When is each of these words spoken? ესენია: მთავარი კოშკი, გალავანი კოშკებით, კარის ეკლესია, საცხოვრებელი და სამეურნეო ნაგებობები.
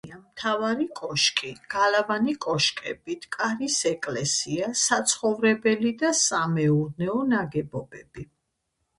ესენია: 0.01 0.19
მთავარი 0.19 0.85
კოშკი, 0.99 1.49
გალავანი 1.73 2.33
კოშკებით, 2.45 3.27
კარის 3.35 3.75
ეკლესია, 3.89 4.69
საცხოვრებელი 4.85 5.91
და 6.05 6.11
სამეურნეო 6.21 7.19
ნაგებობები. 7.35 8.25